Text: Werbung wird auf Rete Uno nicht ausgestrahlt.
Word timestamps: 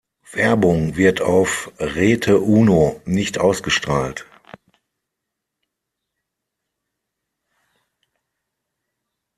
Werbung 0.31 0.95
wird 0.95 1.21
auf 1.21 1.71
Rete 1.77 2.39
Uno 2.39 2.99
nicht 3.05 3.37
ausgestrahlt. 3.37 4.25